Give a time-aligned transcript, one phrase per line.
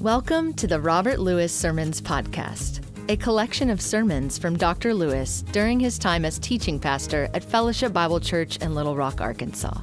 [0.00, 2.80] Welcome to the Robert Lewis Sermons Podcast,
[3.10, 4.94] a collection of sermons from Dr.
[4.94, 9.78] Lewis during his time as teaching pastor at Fellowship Bible Church in Little Rock, Arkansas.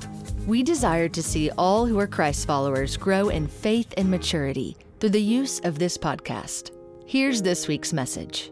[0.47, 5.11] We desire to see all who are Christ followers grow in faith and maturity through
[5.11, 6.71] the use of this podcast.
[7.05, 8.51] Here's this week's message.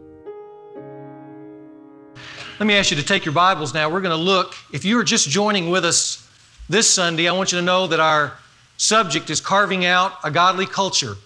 [2.60, 3.90] Let me ask you to take your Bibles now.
[3.90, 6.30] We're going to look, if you are just joining with us
[6.68, 8.34] this Sunday, I want you to know that our
[8.76, 11.16] subject is carving out a godly culture.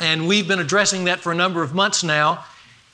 [0.00, 2.44] And we've been addressing that for a number of months now.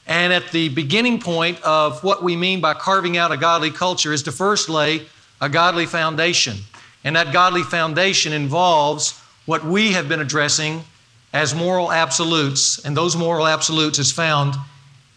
[0.06, 4.12] And at the beginning point of what we mean by carving out a godly culture
[4.12, 5.06] is to first lay
[5.40, 6.58] a godly foundation.
[7.04, 10.84] And that godly foundation involves what we have been addressing
[11.32, 12.84] as moral absolutes.
[12.84, 14.54] And those moral absolutes is found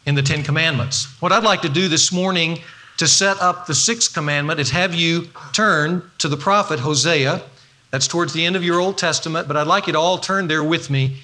[0.06, 1.06] in the Ten Commandments.
[1.22, 2.60] What I'd like to do this morning
[2.98, 7.42] to set up the sixth commandment is have you turn to the prophet Hosea.
[7.92, 10.48] That's towards the end of your Old Testament, but I'd like you to all turn
[10.48, 11.18] there with me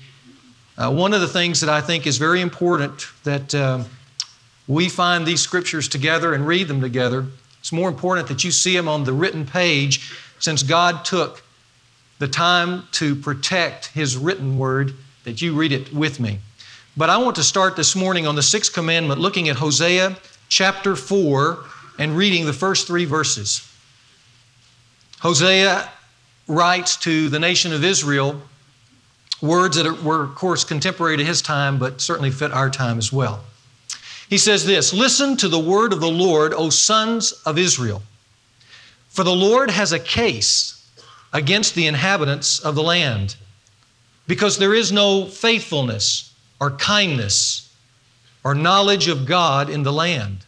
[0.77, 3.83] uh, one of the things that I think is very important that uh,
[4.67, 7.27] we find these scriptures together and read them together.
[7.59, 11.43] It's more important that you see them on the written page since God took
[12.19, 14.93] the time to protect His written word,
[15.25, 16.39] that you read it with me.
[16.97, 20.17] But I want to start this morning on the sixth commandment, looking at Hosea
[20.49, 21.57] chapter 4
[21.99, 23.67] and reading the first three verses.
[25.19, 25.89] Hosea
[26.47, 28.41] writes to the nation of Israel
[29.43, 33.11] words that were, of course, contemporary to his time, but certainly fit our time as
[33.11, 33.43] well.
[34.29, 38.01] He says this Listen to the word of the Lord, O sons of Israel.
[39.09, 40.89] For the Lord has a case
[41.33, 43.35] against the inhabitants of the land,
[44.27, 47.69] because there is no faithfulness or kindness
[48.43, 50.45] or knowledge of God in the land.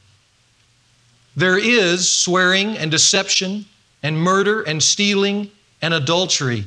[1.35, 3.65] There is swearing and deception
[4.01, 5.51] and murder and stealing
[5.81, 6.65] and adultery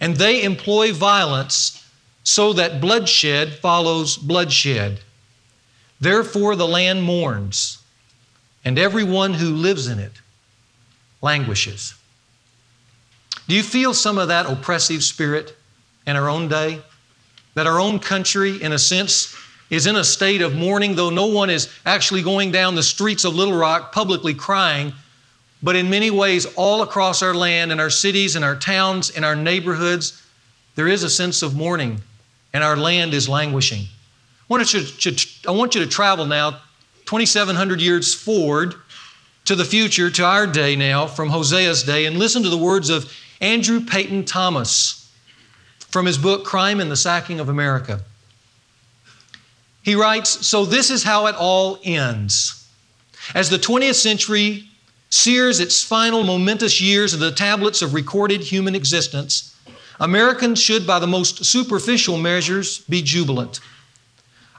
[0.00, 1.84] and they employ violence
[2.22, 5.00] so that bloodshed follows bloodshed.
[6.00, 7.78] Therefore, the land mourns,
[8.64, 10.12] and everyone who lives in it
[11.22, 11.94] languishes.
[13.48, 15.56] Do you feel some of that oppressive spirit
[16.06, 16.80] in our own day?
[17.54, 19.34] That our own country, in a sense,
[19.70, 23.24] is in a state of mourning, though no one is actually going down the streets
[23.24, 24.92] of Little Rock publicly crying
[25.66, 29.24] but in many ways, all across our land, in our cities, in our towns, in
[29.24, 30.22] our neighborhoods,
[30.76, 32.00] there is a sense of mourning,
[32.52, 33.80] and our land is languishing.
[33.80, 36.60] I want you to, I want you to travel now
[37.06, 38.76] 2,700 years forward
[39.46, 42.88] to the future, to our day now, from Hosea's day, and listen to the words
[42.88, 45.12] of Andrew Peyton Thomas
[45.88, 48.02] from his book, Crime and the Sacking of America.
[49.82, 52.70] He writes So this is how it all ends.
[53.34, 54.68] As the 20th century
[55.10, 59.54] sears its final momentous years of the tablets of recorded human existence,
[60.00, 63.60] Americans should, by the most superficial measures, be jubilant.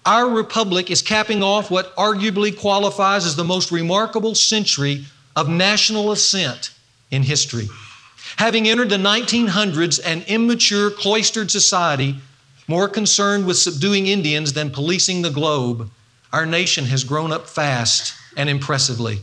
[0.05, 6.11] Our republic is capping off what arguably qualifies as the most remarkable century of national
[6.11, 6.71] ascent
[7.11, 7.67] in history.
[8.37, 12.15] Having entered the 1900s, an immature, cloistered society
[12.67, 15.89] more concerned with subduing Indians than policing the globe,
[16.33, 19.19] our nation has grown up fast and impressively.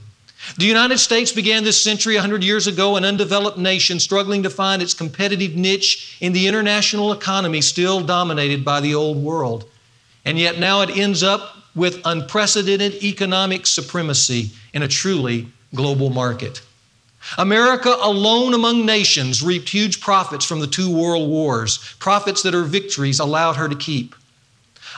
[0.57, 4.83] The United States began this century 100 years ago, an undeveloped nation struggling to find
[4.83, 9.69] its competitive niche in the international economy, still dominated by the old world.
[10.25, 16.63] And yet now it ends up with unprecedented economic supremacy in a truly global market.
[17.39, 22.65] America, alone among nations, reaped huge profits from the two world wars, profits that her
[22.65, 24.15] victories allowed her to keep.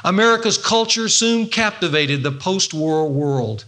[0.04, 3.64] America's culture soon captivated the post war world.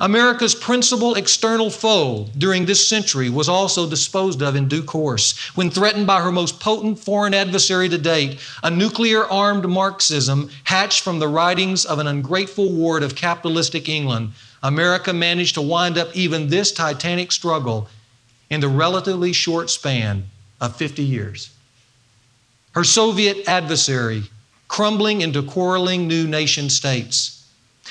[0.00, 5.70] America's principal external foe during this century was also disposed of in due course when
[5.70, 11.18] threatened by her most potent foreign adversary to date, a nuclear armed Marxism hatched from
[11.18, 14.32] the writings of an ungrateful ward of capitalistic England.
[14.62, 17.88] America managed to wind up even this titanic struggle
[18.48, 20.24] in the relatively short span
[20.60, 21.50] of 50 years.
[22.72, 24.24] Her Soviet adversary
[24.68, 27.41] crumbling into quarreling new nation states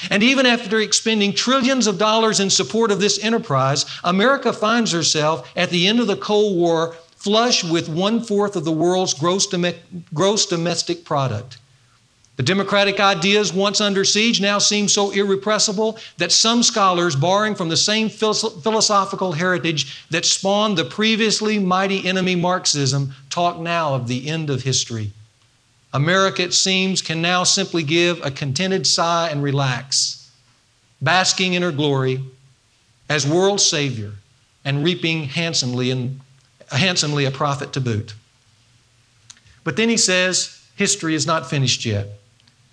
[0.09, 5.51] and even after expending trillions of dollars in support of this enterprise, America finds herself
[5.55, 9.45] at the end of the Cold War flush with one fourth of the world's gross,
[9.45, 9.73] dom-
[10.13, 11.57] gross domestic product.
[12.37, 17.69] The democratic ideas once under siege now seem so irrepressible that some scholars, borrowing from
[17.69, 24.27] the same philosophical heritage that spawned the previously mighty enemy Marxism, talk now of the
[24.27, 25.11] end of history.
[25.93, 30.31] America, it seems, can now simply give a contented sigh and relax,
[31.01, 32.23] basking in her glory
[33.09, 34.13] as world Savior
[34.63, 36.21] and reaping handsomely, and,
[36.71, 38.13] handsomely a profit to boot.
[39.63, 42.07] But then he says, history is not finished yet.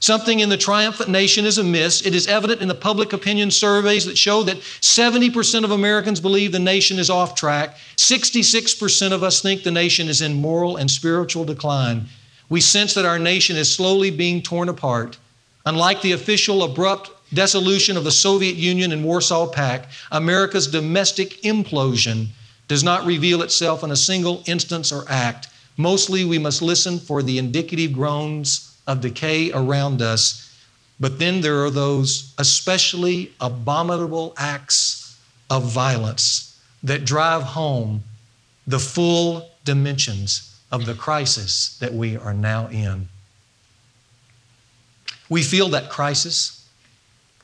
[0.01, 2.07] Something in the triumphant nation is amiss.
[2.07, 6.53] It is evident in the public opinion surveys that show that 70% of Americans believe
[6.53, 7.77] the nation is off track.
[7.97, 12.07] 66% of us think the nation is in moral and spiritual decline.
[12.49, 15.19] We sense that our nation is slowly being torn apart.
[15.67, 22.29] Unlike the official abrupt dissolution of the Soviet Union and Warsaw Pact, America's domestic implosion
[22.69, 25.49] does not reveal itself in a single instance or act.
[25.77, 30.45] Mostly, we must listen for the indicative groans of decay around us.
[30.99, 35.19] But then there are those especially abominable acts
[35.51, 38.03] of violence that drive home
[38.67, 43.09] the full dimensions of the crisis that we are now in.
[45.29, 46.67] We feel that crisis.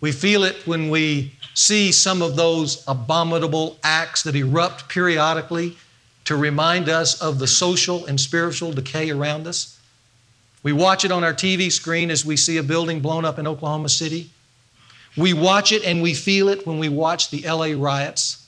[0.00, 5.76] We feel it when we see some of those abominable acts that erupt periodically
[6.25, 9.79] to remind us of the social and spiritual decay around us.
[10.62, 13.47] We watch it on our TV screen as we see a building blown up in
[13.47, 14.31] Oklahoma City.
[15.17, 18.47] We watch it and we feel it when we watch the LA riots.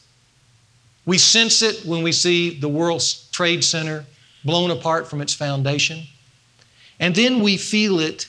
[1.04, 4.04] We sense it when we see the World Trade Center
[4.46, 6.04] blown apart from its foundation.
[6.98, 8.28] And then we feel it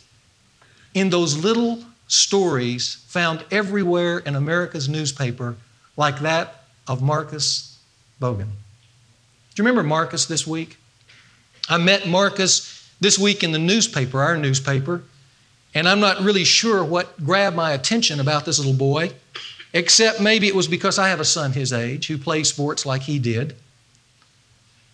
[0.93, 5.55] in those little stories found everywhere in America's newspaper,
[5.95, 7.77] like that of Marcus
[8.21, 8.47] Bogan.
[8.47, 10.77] Do you remember Marcus this week?
[11.69, 15.03] I met Marcus this week in the newspaper, our newspaper,
[15.73, 19.11] and I'm not really sure what grabbed my attention about this little boy,
[19.73, 23.03] except maybe it was because I have a son his age who plays sports like
[23.03, 23.55] he did.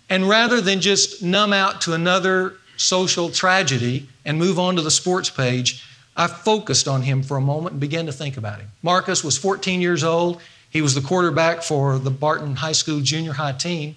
[0.10, 4.92] And rather than just numb out to another social tragedy and move on to the
[4.92, 5.84] sports page,
[6.16, 8.70] I focused on him for a moment and began to think about him.
[8.82, 10.42] Marcus was 14 years old.
[10.70, 13.96] He was the quarterback for the Barton High School junior high team.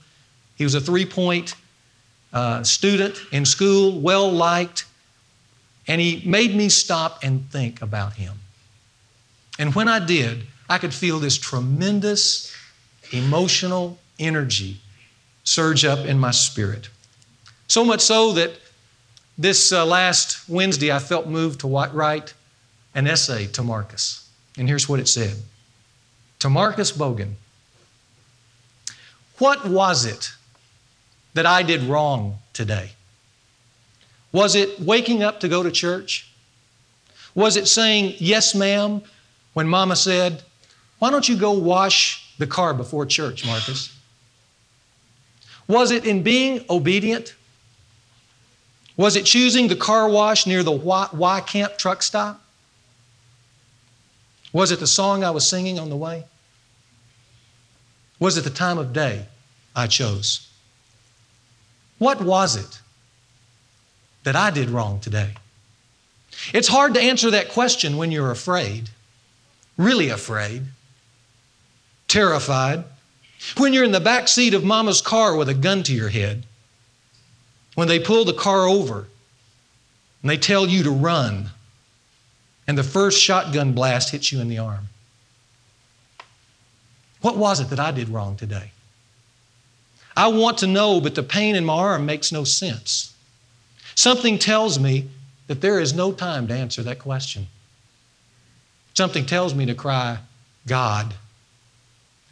[0.56, 1.54] He was a three point
[2.32, 4.84] uh, student in school, well liked,
[5.86, 8.34] and he made me stop and think about him.
[9.58, 12.54] And when I did, I could feel this tremendous
[13.12, 14.80] emotional energy
[15.46, 16.90] surge up in my spirit.
[17.68, 18.52] So much so that
[19.38, 22.34] this uh, last Wednesday I felt moved to write
[22.94, 24.28] an essay to Marcus.
[24.58, 25.36] And here's what it said
[26.40, 27.34] To Marcus Bogan,
[29.38, 30.32] what was it
[31.34, 32.90] that I did wrong today?
[34.32, 36.30] Was it waking up to go to church?
[37.34, 39.02] Was it saying, Yes, ma'am,
[39.52, 40.42] when mama said,
[40.98, 43.95] Why don't you go wash the car before church, Marcus?
[45.68, 47.34] Was it in being obedient?
[48.96, 52.42] Was it choosing the car wash near the Y, Camp truck stop?
[54.52, 56.24] Was it the song I was singing on the way?
[58.18, 59.26] Was it the time of day
[59.74, 60.48] I chose?
[61.98, 62.80] What was it
[64.24, 65.34] that I did wrong today?
[66.52, 68.90] It's hard to answer that question when you're afraid,
[69.76, 70.64] really afraid,
[72.08, 72.84] terrified,
[73.56, 76.44] when you're in the back seat of mama's car with a gun to your head,
[77.74, 79.06] when they pull the car over
[80.22, 81.50] and they tell you to run,
[82.66, 84.88] and the first shotgun blast hits you in the arm.
[87.20, 88.72] What was it that I did wrong today?
[90.16, 93.14] I want to know, but the pain in my arm makes no sense.
[93.94, 95.08] Something tells me
[95.46, 97.46] that there is no time to answer that question.
[98.94, 100.18] Something tells me to cry,
[100.66, 101.14] God,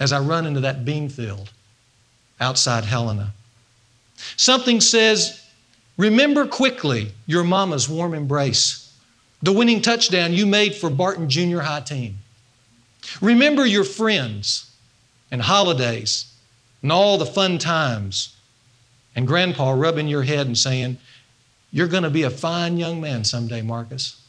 [0.01, 1.51] as I run into that bean field
[2.41, 3.33] outside Helena.
[4.37, 5.41] Something says,
[5.97, 8.93] Remember quickly your mama's warm embrace,
[9.43, 12.19] the winning touchdown you made for Barton Junior High team.
[13.21, 14.71] Remember your friends
[15.31, 16.33] and holidays
[16.83, 18.37] and all the fun times,
[19.17, 20.99] and grandpa rubbing your head and saying,
[21.71, 24.21] You're going to be a fine young man someday, Marcus.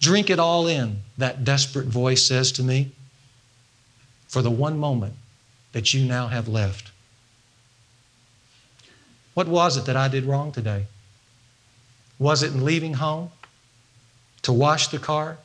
[0.00, 2.92] Drink it all in, that desperate voice says to me,
[4.34, 5.14] for the one moment
[5.70, 6.90] that you now have left.
[9.34, 10.86] What was it that I did wrong today?
[12.18, 13.30] Was it in leaving home
[14.42, 15.38] to wash the car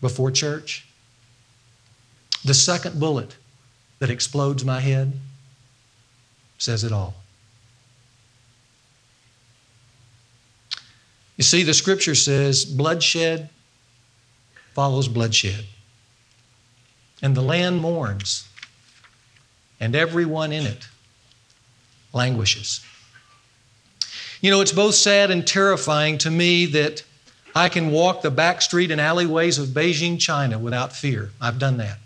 [0.00, 0.86] before church?
[2.44, 3.34] The second bullet
[3.98, 5.14] that explodes my head
[6.58, 7.16] says it all.
[11.36, 13.50] You see, the scripture says bloodshed
[14.74, 15.64] follows bloodshed.
[17.20, 18.48] And the land mourns,
[19.80, 20.88] and everyone in it
[22.12, 22.84] languishes.
[24.40, 27.02] You know, it's both sad and terrifying to me that
[27.54, 31.30] I can walk the back street and alleyways of Beijing, China without fear.
[31.40, 31.98] I've done that.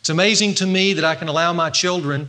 [0.00, 2.28] It's amazing to me that I can allow my children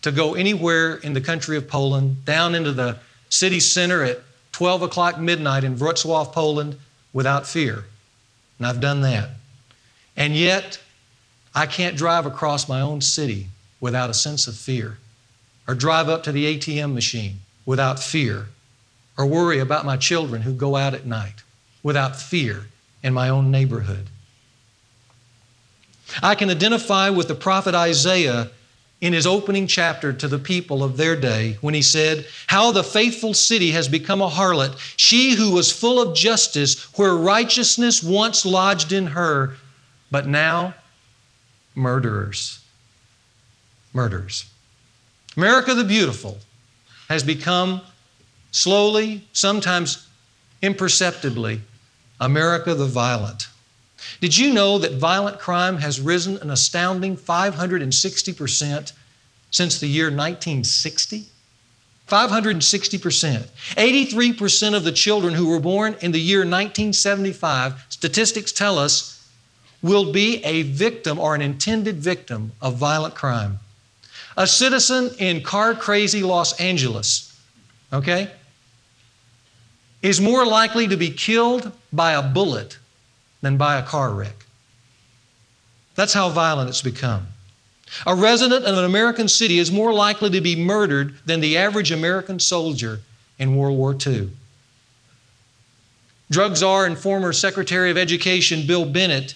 [0.00, 4.20] to go anywhere in the country of Poland, down into the city center at
[4.52, 6.78] 12 o'clock midnight in Wrocław, Poland,
[7.12, 7.84] without fear.
[8.58, 9.30] And I've done that.
[10.18, 10.80] And yet,
[11.54, 13.46] I can't drive across my own city
[13.80, 14.98] without a sense of fear,
[15.68, 18.48] or drive up to the ATM machine without fear,
[19.16, 21.44] or worry about my children who go out at night
[21.84, 22.66] without fear
[23.00, 24.08] in my own neighborhood.
[26.20, 28.50] I can identify with the prophet Isaiah
[29.00, 32.82] in his opening chapter to the people of their day when he said, How the
[32.82, 38.44] faithful city has become a harlot, she who was full of justice, where righteousness once
[38.44, 39.54] lodged in her,
[40.10, 40.74] but now
[41.74, 42.60] murderers.
[43.92, 44.50] Murderers.
[45.36, 46.38] America the Beautiful
[47.08, 47.80] has become
[48.50, 50.06] slowly, sometimes
[50.62, 51.60] imperceptibly,
[52.20, 53.48] America the Violent.
[54.20, 58.92] Did you know that violent crime has risen an astounding 560%
[59.50, 61.26] since the year 1960?
[62.08, 63.48] 560%.
[63.76, 69.17] 83% of the children who were born in the year 1975, statistics tell us,
[69.82, 73.58] will be a victim or an intended victim of violent crime.
[74.36, 77.36] A citizen in car crazy Los Angeles,
[77.92, 78.30] okay,
[80.02, 82.78] is more likely to be killed by a bullet
[83.40, 84.46] than by a car wreck.
[85.94, 87.26] That's how violent it's become.
[88.06, 91.90] A resident of an American city is more likely to be murdered than the average
[91.90, 93.00] American soldier
[93.38, 94.30] in World War II.
[96.30, 99.34] Drug czar and former Secretary of Education Bill Bennett,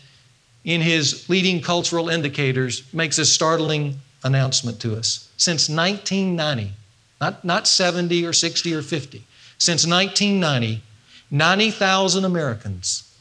[0.65, 5.29] in his leading cultural indicators, makes a startling announcement to us.
[5.37, 6.73] Since 1990,
[7.21, 9.25] not, not 70 or 60 or 50,
[9.59, 10.83] since 1990,
[11.31, 13.17] 90,000 Americans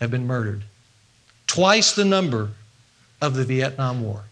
[0.00, 0.64] have been murdered,
[1.46, 2.50] twice the number
[3.20, 4.24] of the Vietnam War.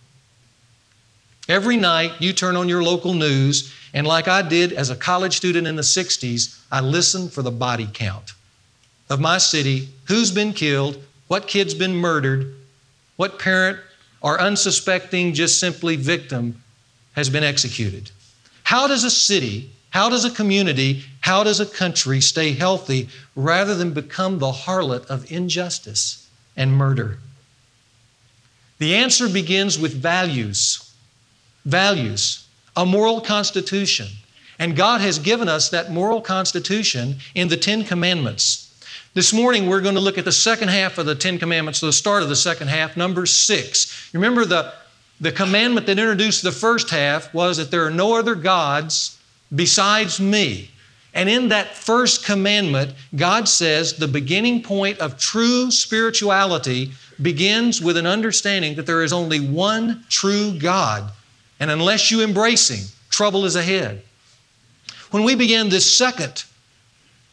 [1.49, 5.37] Every night you turn on your local news, and like I did as a college
[5.37, 8.33] student in the 60s, I listen for the body count
[9.09, 12.55] of my city who's been killed, what kid's been murdered,
[13.17, 13.79] what parent
[14.21, 16.61] or unsuspecting, just simply victim
[17.13, 18.11] has been executed.
[18.65, 23.75] How does a city how does a community, how does a country stay healthy rather
[23.75, 27.19] than become the harlot of injustice and murder?
[28.79, 30.93] The answer begins with values.
[31.65, 34.09] Values, a moral constitution.
[34.59, 38.68] And God has given us that moral constitution in the Ten Commandments.
[39.15, 41.93] This morning, we're going to look at the second half of the Ten Commandments, the
[41.93, 44.11] start of the second half, number six.
[44.13, 44.75] Remember, the,
[45.21, 49.19] the commandment that introduced the first half was that there are no other gods
[49.55, 50.71] besides me.
[51.15, 57.97] And in that first commandment, God says the beginning point of true spirituality begins with
[57.97, 61.11] an understanding that there is only one true God.
[61.59, 64.03] And unless you embrace Him, trouble is ahead.
[65.11, 66.45] When we begin this second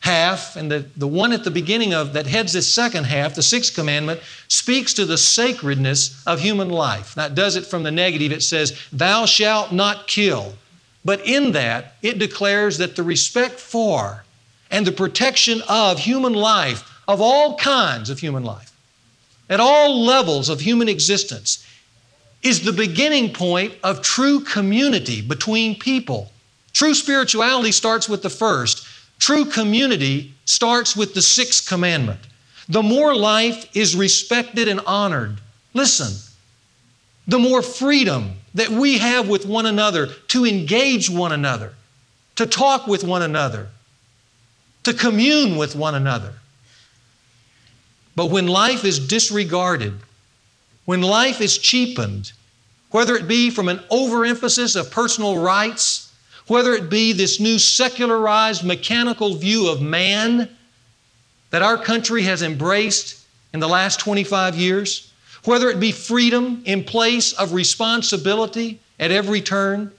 [0.06, 3.42] half, and the, the one at the beginning of that heads this second half, the
[3.42, 7.18] sixth commandment, speaks to the sacredness of human life.
[7.18, 8.32] It does it from the negative.
[8.32, 10.54] It says, Thou shalt not kill.
[11.04, 14.24] But in that, it declares that the respect for
[14.70, 18.72] and the protection of human life, of all kinds of human life,
[19.50, 21.66] at all levels of human existence,
[22.44, 26.32] is the beginning point of true community between people.
[26.74, 28.86] True spirituality starts with the first.
[29.20, 32.20] True community starts with the sixth commandment.
[32.68, 35.40] The more life is respected and honored,
[35.74, 36.14] listen,
[37.28, 41.74] the more freedom that we have with one another to engage one another,
[42.36, 43.70] to talk with one another,
[44.84, 46.34] to commune with one another.
[48.16, 49.94] But when life is disregarded,
[50.86, 52.32] when life is cheapened,
[52.92, 56.05] whether it be from an overemphasis of personal rights,
[56.48, 60.50] whether it be this new secularized mechanical view of man
[61.50, 65.12] that our country has embraced in the last 25 years,
[65.46, 69.92] whether it be freedom in place of responsibility at every turn,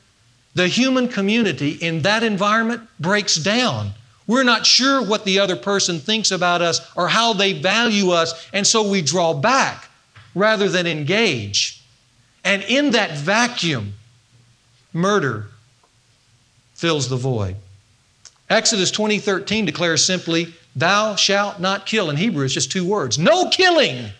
[0.54, 3.92] the human community in that environment breaks down.
[4.26, 8.48] We're not sure what the other person thinks about us or how they value us,
[8.52, 9.88] and so we draw back
[10.34, 11.82] rather than engage.
[12.44, 13.94] And in that vacuum,
[14.92, 15.48] murder
[16.76, 17.56] fills the void.
[18.48, 23.48] Exodus 20:13 declares simply, "Thou shalt not kill." In Hebrew, it's just two words: no
[23.48, 24.12] killing.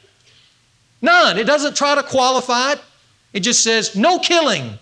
[1.01, 1.39] None.
[1.39, 2.81] It doesn't try to qualify it,
[3.33, 4.79] it just says no killing.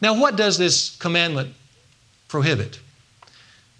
[0.00, 1.54] Now, what does this commandment
[2.28, 2.80] prohibit?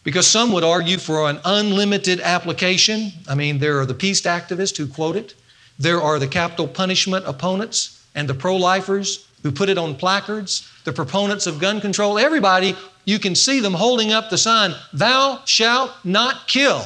[0.05, 3.13] Because some would argue for an unlimited application.
[3.29, 5.35] I mean, there are the peace activists who quote it,
[5.79, 10.69] there are the capital punishment opponents and the pro lifers who put it on placards,
[10.85, 12.75] the proponents of gun control, everybody,
[13.05, 16.83] you can see them holding up the sign, Thou shalt not kill.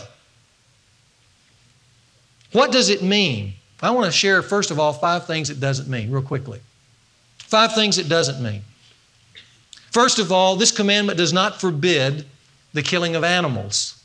[2.52, 3.54] What does it mean?
[3.80, 6.60] I want to share, first of all, five things it doesn't mean, real quickly.
[7.38, 8.62] Five things it doesn't mean.
[9.92, 12.26] First of all, this commandment does not forbid
[12.72, 14.02] the killing of animals.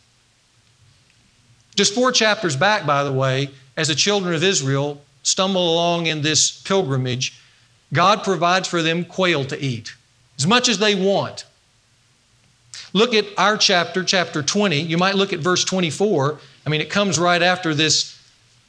[1.75, 6.21] Just four chapters back, by the way, as the children of Israel stumble along in
[6.21, 7.39] this pilgrimage,
[7.93, 9.93] God provides for them quail to eat,
[10.37, 11.45] as much as they want.
[12.91, 14.81] Look at our chapter, chapter 20.
[14.81, 16.39] You might look at verse 24.
[16.65, 18.19] I mean, it comes right after this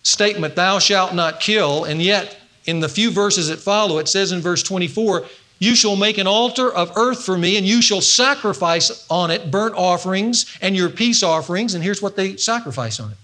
[0.02, 4.32] statement, Thou shalt not kill, and yet in the few verses that follow, it says
[4.32, 5.24] in verse 24,
[5.58, 9.50] You shall make an altar of earth for me, and you shall sacrifice on it
[9.50, 11.74] burnt offerings and your peace offerings.
[11.74, 13.16] And here's what they sacrifice on it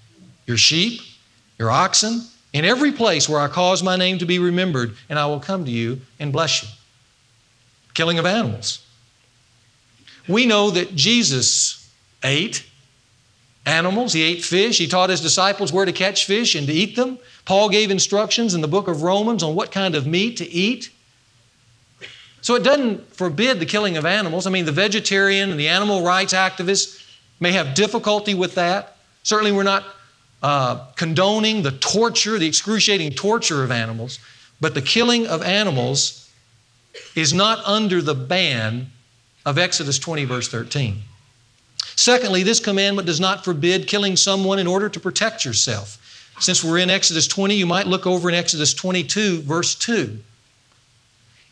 [0.46, 1.00] your sheep,
[1.58, 5.26] your oxen, in every place where I cause my name to be remembered, and I
[5.26, 6.68] will come to you and bless you.
[7.94, 8.84] Killing of animals.
[10.28, 11.90] We know that Jesus
[12.22, 12.64] ate
[13.66, 16.96] animals, he ate fish, he taught his disciples where to catch fish and to eat
[16.96, 17.18] them.
[17.44, 20.90] Paul gave instructions in the book of Romans on what kind of meat to eat.
[22.42, 24.46] So it doesn't forbid the killing of animals.
[24.46, 27.06] I mean, the vegetarian and the animal rights activists
[27.38, 28.96] may have difficulty with that.
[29.22, 29.84] Certainly, we're not
[30.42, 34.18] uh, condoning the torture, the excruciating torture of animals,
[34.60, 36.30] but the killing of animals
[37.14, 38.86] is not under the ban
[39.44, 41.02] of Exodus 20, verse 13.
[41.96, 45.98] Secondly, this commandment does not forbid killing someone in order to protect yourself.
[46.40, 50.18] Since we're in Exodus 20, you might look over in Exodus 22, verse 2.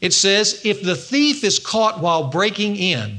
[0.00, 3.18] It says, If the thief is caught while breaking in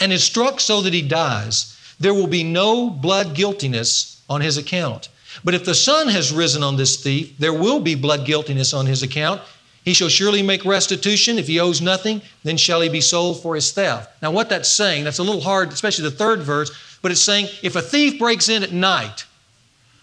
[0.00, 4.56] and is struck so that he dies, there will be no blood guiltiness on his
[4.56, 5.08] account.
[5.44, 8.86] But if the sun has risen on this thief, there will be blood guiltiness on
[8.86, 9.40] his account.
[9.84, 11.38] He shall surely make restitution.
[11.38, 14.10] If he owes nothing, then shall he be sold for his theft.
[14.20, 17.48] Now, what that's saying, that's a little hard, especially the third verse, but it's saying
[17.62, 19.24] if a thief breaks in at night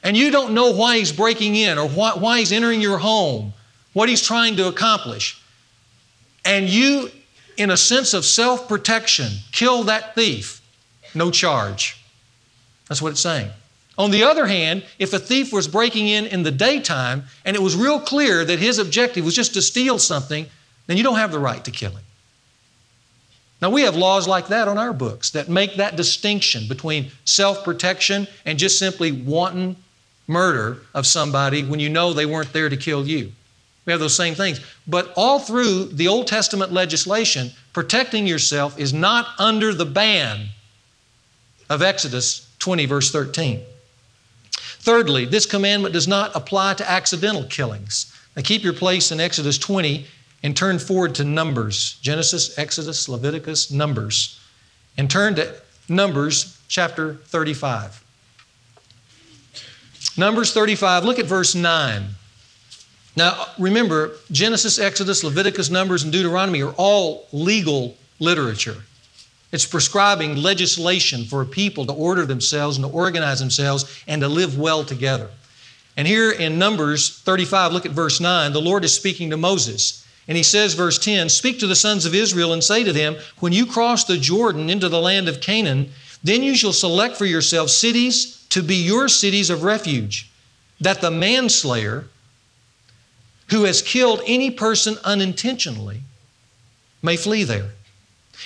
[0.04, 3.54] and you don't know why he's breaking in or why, why he's entering your home,
[3.94, 5.42] what he's trying to accomplish,
[6.46, 7.10] and you,
[7.58, 10.62] in a sense of self protection, kill that thief,
[11.14, 12.00] no charge.
[12.88, 13.50] That's what it's saying.
[13.98, 17.62] On the other hand, if a thief was breaking in in the daytime and it
[17.62, 20.48] was real clear that his objective was just to steal something,
[20.88, 22.04] then you don't have the right to kill him.
[23.62, 27.64] Now, we have laws like that on our books that make that distinction between self
[27.64, 29.78] protection and just simply wanton
[30.28, 33.32] murder of somebody when you know they weren't there to kill you.
[33.86, 34.60] We have those same things.
[34.88, 40.48] But all through the Old Testament legislation, protecting yourself is not under the ban
[41.70, 43.62] of Exodus 20, verse 13.
[44.86, 48.14] Thirdly, this commandment does not apply to accidental killings.
[48.36, 50.06] Now keep your place in Exodus 20
[50.44, 54.40] and turn forward to Numbers Genesis, Exodus, Leviticus, Numbers.
[54.96, 55.56] And turn to
[55.90, 58.04] Numbers chapter 35.
[60.18, 62.04] Numbers 35, look at verse 9.
[63.18, 68.84] Now, remember, Genesis, Exodus, Leviticus, Numbers, and Deuteronomy are all legal literature.
[69.52, 74.28] It's prescribing legislation for a people to order themselves and to organize themselves and to
[74.28, 75.30] live well together.
[75.98, 80.06] And here in Numbers 35, look at verse 9, the Lord is speaking to Moses.
[80.28, 83.16] And he says, verse 10 Speak to the sons of Israel and say to them,
[83.40, 85.92] When you cross the Jordan into the land of Canaan,
[86.24, 90.30] then you shall select for yourselves cities to be your cities of refuge,
[90.82, 92.06] that the manslayer
[93.52, 96.02] who has killed any person unintentionally
[97.02, 97.70] may flee there.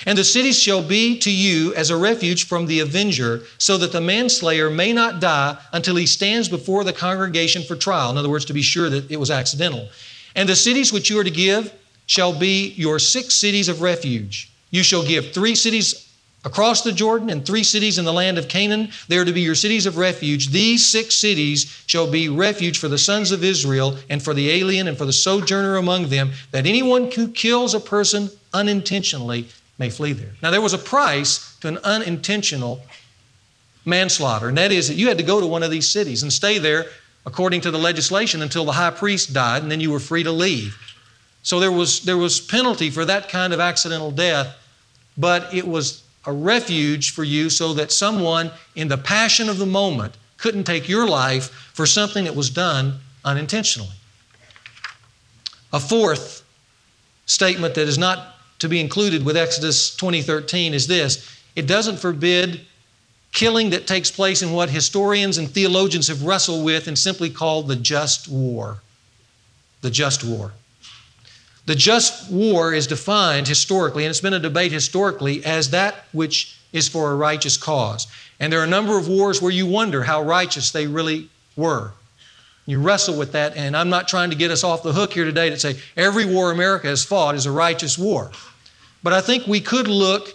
[0.06, 3.92] And the cities shall be to you as a refuge from the avenger, so that
[3.92, 8.10] the manslayer may not die until he stands before the congregation for trial.
[8.10, 9.88] In other words, to be sure that it was accidental.
[10.34, 11.72] And the cities which you are to give
[12.06, 14.50] shall be your six cities of refuge.
[14.70, 16.06] You shall give three cities
[16.44, 18.90] across the Jordan and three cities in the land of Canaan.
[19.08, 20.48] They are to be your cities of refuge.
[20.48, 24.88] These six cities shall be refuge for the sons of Israel and for the alien
[24.88, 29.46] and for the sojourner among them, that anyone who kills a person unintentionally
[29.80, 30.32] may flee there.
[30.42, 32.82] Now, there was a price to an unintentional
[33.86, 36.30] manslaughter, and that is that you had to go to one of these cities and
[36.30, 36.84] stay there
[37.24, 40.30] according to the legislation until the high priest died, and then you were free to
[40.30, 40.76] leave.
[41.42, 44.54] So there was, there was penalty for that kind of accidental death,
[45.16, 49.66] but it was a refuge for you so that someone in the passion of the
[49.66, 53.96] moment couldn't take your life for something that was done unintentionally.
[55.72, 56.44] A fourth
[57.24, 62.60] statement that is not to be included with Exodus 2013 is this it doesn't forbid
[63.32, 67.68] killing that takes place in what historians and theologians have wrestled with and simply called
[67.68, 68.78] the just war.
[69.82, 70.52] The just war.
[71.66, 76.58] The just war is defined historically, and it's been a debate historically, as that which
[76.72, 78.06] is for a righteous cause.
[78.40, 81.92] And there are a number of wars where you wonder how righteous they really were.
[82.66, 85.24] You wrestle with that, and I'm not trying to get us off the hook here
[85.24, 88.30] today to say every war America has fought is a righteous war.
[89.02, 90.34] But I think we could look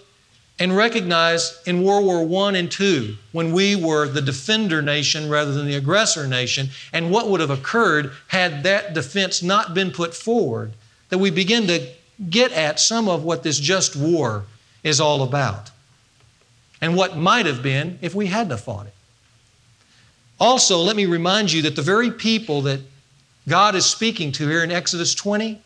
[0.58, 5.51] and recognize in World War I and II, when we were the defender nation rather
[5.51, 10.15] than the aggressor nation, and what would have occurred had that defense not been put
[10.15, 10.71] forward,
[11.10, 11.86] that we begin to
[12.30, 14.45] get at some of what this just war
[14.84, 15.71] is all about
[16.80, 18.93] and what might have been if we hadn't fought it.
[20.39, 22.80] Also, let me remind you that the very people that
[23.47, 25.62] God is speaking to here in Exodus 20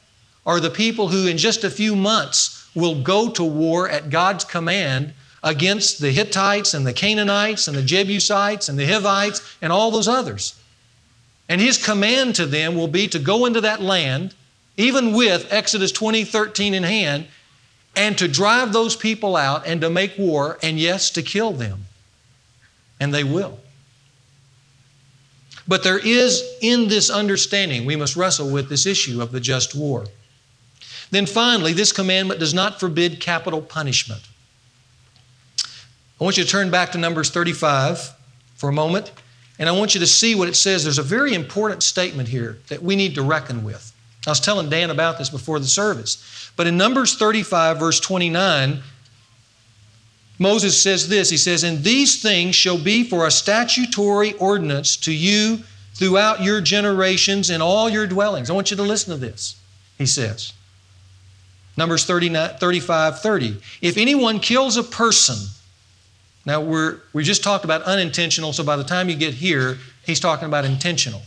[0.45, 4.43] are the people who, in just a few months, will go to war at God's
[4.43, 9.91] command against the Hittites and the Canaanites and the Jebusites and the Hivites and all
[9.91, 10.60] those others.
[11.47, 14.36] And His command to them will be to go into that land,
[14.77, 17.27] even with Exodus 20 13 in hand,
[17.95, 21.86] and to drive those people out and to make war, and yes, to kill them.
[22.99, 23.60] And they will.
[25.67, 29.75] But there is in this understanding, we must wrestle with this issue of the just
[29.75, 30.05] war.
[31.12, 34.22] Then finally, this commandment does not forbid capital punishment.
[36.19, 38.13] I want you to turn back to Numbers 35
[38.56, 39.12] for a moment,
[39.58, 40.84] and I want you to see what it says.
[40.84, 43.93] There's a very important statement here that we need to reckon with.
[44.28, 46.52] I was telling Dan about this before the service.
[46.56, 48.82] But in Numbers 35, verse 29,
[50.39, 55.13] Moses says this He says, And these things shall be for a statutory ordinance to
[55.13, 55.60] you
[55.93, 58.50] throughout your generations in all your dwellings.
[58.50, 59.56] I want you to listen to this,
[59.98, 60.54] he says.
[61.79, 63.61] Numbers 39, 35, 30.
[63.81, 65.37] If anyone kills a person,
[66.45, 70.19] now we're, we just talked about unintentional, so by the time you get here, he's
[70.19, 71.23] talking about intentional.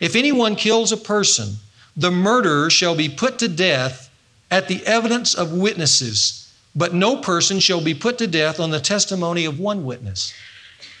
[0.00, 1.54] If anyone kills a person,
[1.96, 4.10] the murderer shall be put to death
[4.50, 6.44] at the evidence of witnesses
[6.76, 10.34] but no person shall be put to death on the testimony of one witness.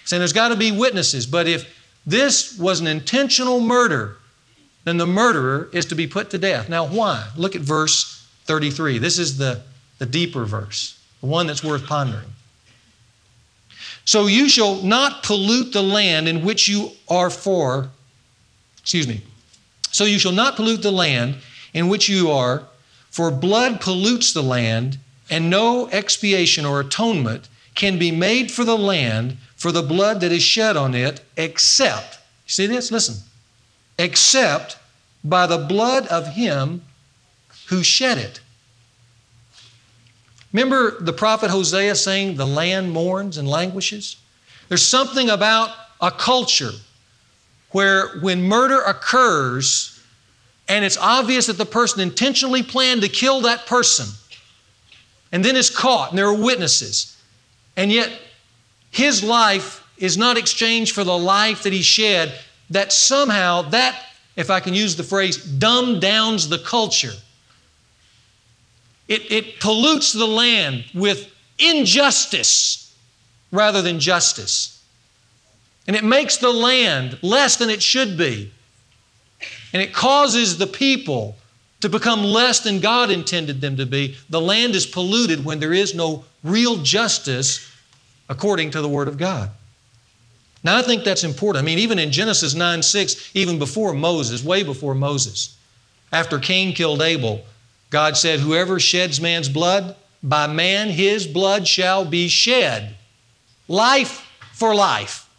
[0.04, 1.68] Saying there's got to be witnesses, but if
[2.06, 4.16] this was an intentional murder,
[4.84, 6.68] then the murderer is to be put to death.
[6.68, 7.28] Now, why?
[7.36, 8.13] Look at verse
[8.44, 8.98] 33.
[8.98, 9.62] This is the,
[9.98, 12.26] the deeper verse, the one that's worth pondering.
[14.04, 17.88] So you shall not pollute the land in which you are for,
[18.80, 19.22] excuse me.
[19.90, 21.36] So you shall not pollute the land
[21.72, 22.64] in which you are,
[23.10, 24.98] for blood pollutes the land
[25.30, 30.32] and no expiation or atonement can be made for the land for the blood that
[30.32, 32.90] is shed on it, except, see this?
[32.90, 33.16] Listen,
[33.98, 34.76] except
[35.24, 36.82] by the blood of him
[37.66, 38.40] who shed it.
[40.52, 44.16] Remember the prophet Hosea saying, The land mourns and languishes?
[44.68, 46.70] There's something about a culture
[47.70, 49.94] where when murder occurs
[50.68, 54.06] and it's obvious that the person intentionally planned to kill that person,
[55.32, 57.16] and then is caught, and there are witnesses.
[57.76, 58.10] And yet,
[58.90, 62.34] his life is not exchanged for the life that he shed,
[62.70, 64.00] that somehow that,
[64.36, 67.12] if I can use the phrase, dumb downs the culture.
[69.08, 72.94] It, it pollutes the land with injustice
[73.52, 74.82] rather than justice.
[75.86, 78.50] And it makes the land less than it should be.
[79.72, 81.36] And it causes the people
[81.80, 84.16] to become less than God intended them to be.
[84.30, 87.70] The land is polluted when there is no real justice
[88.28, 89.50] according to the Word of God.
[90.62, 91.62] Now, I think that's important.
[91.62, 95.54] I mean, even in Genesis 9 6, even before Moses, way before Moses,
[96.10, 97.44] after Cain killed Abel,
[97.94, 102.96] God said, Whoever sheds man's blood, by man his blood shall be shed.
[103.68, 105.30] Life for life.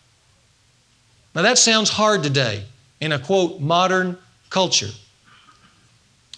[1.35, 2.63] Now, that sounds hard today
[3.01, 4.17] in a quote, modern
[4.49, 4.91] culture.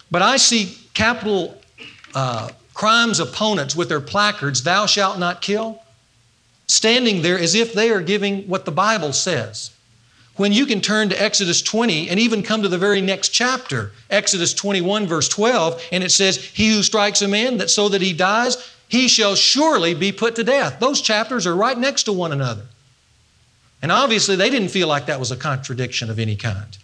[0.10, 1.56] But I see capital
[2.15, 5.84] uh, crimes opponents with their placards, Thou shalt not kill,
[6.65, 9.69] standing there as if they are giving what the Bible says.
[10.38, 13.91] When you can turn to Exodus 20 and even come to the very next chapter,
[14.10, 18.02] Exodus 21, verse 12, and it says, He who strikes a man that so that
[18.02, 20.80] he dies, he shall surely be put to death.
[20.80, 22.63] Those chapters are right next to one another.
[23.82, 26.78] And obviously, they didn't feel like that was a contradiction of any kind.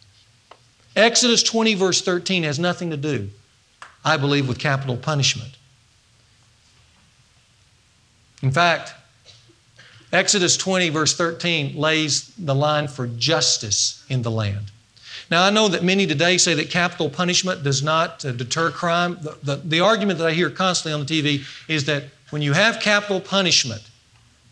[0.95, 3.29] Exodus 20, verse 13, has nothing to do,
[4.03, 5.57] I believe, with capital punishment.
[8.41, 8.93] In fact,
[10.13, 14.71] Exodus 20, verse 13, lays the line for justice in the land.
[15.31, 19.17] Now, I know that many today say that capital punishment does not uh, deter crime.
[19.21, 22.53] The, the, the argument that I hear constantly on the TV is that when you
[22.53, 23.81] have capital punishment,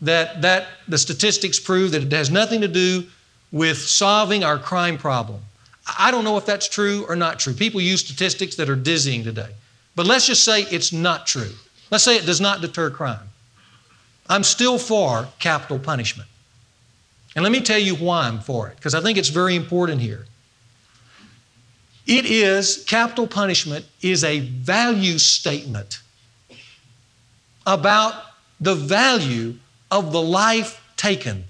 [0.00, 3.04] that, that the statistics prove that it has nothing to do
[3.52, 5.40] with solving our crime problem.
[5.98, 7.52] I don't know if that's true or not true.
[7.52, 9.50] People use statistics that are dizzying today.
[9.94, 11.50] But let's just say it's not true.
[11.90, 13.28] Let's say it does not deter crime.
[14.32, 16.26] I'm still for capital punishment.
[17.36, 20.00] And let me tell you why I'm for it, because I think it's very important
[20.00, 20.24] here.
[22.06, 26.00] It is, capital punishment is a value statement
[27.66, 28.14] about
[28.58, 29.56] the value
[29.90, 31.44] of the life taken.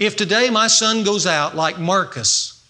[0.00, 2.60] If today my son goes out like Marcus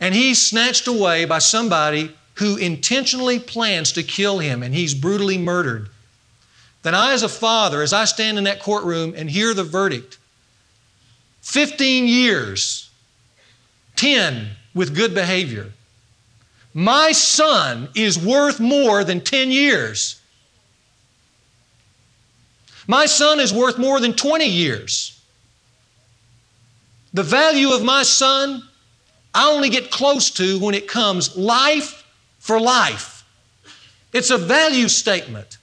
[0.00, 5.36] and he's snatched away by somebody who intentionally plans to kill him and he's brutally
[5.36, 5.88] murdered,
[6.82, 10.18] then I, as a father, as I stand in that courtroom and hear the verdict,
[11.42, 12.90] 15 years,
[13.96, 15.72] 10 with good behavior,
[16.72, 20.20] my son is worth more than 10 years.
[22.86, 25.20] My son is worth more than 20 years.
[27.14, 28.62] The value of my son,
[29.34, 31.97] I only get close to when it comes life
[32.48, 33.26] for life.
[34.14, 35.58] It's a value statement